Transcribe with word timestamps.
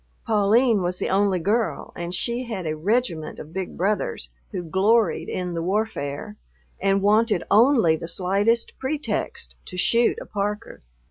Pauline 0.25 0.81
was 0.81 0.97
the 0.97 1.11
only 1.11 1.37
girl, 1.37 1.93
and 1.95 2.11
she 2.11 2.45
had 2.45 2.65
a 2.65 2.75
regiment 2.75 3.37
of 3.37 3.53
big 3.53 3.77
brothers 3.77 4.31
who 4.49 4.63
gloried 4.63 5.29
in 5.29 5.53
the 5.53 5.61
warfare 5.61 6.37
and 6.79 7.03
wanted 7.03 7.43
only 7.51 7.95
the 7.95 8.07
slightest 8.07 8.73
pretext 8.79 9.53
to 9.67 9.77
shoot 9.77 10.17
a 10.19 10.25
Parker. 10.25 10.79